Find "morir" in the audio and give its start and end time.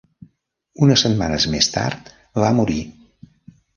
2.61-2.81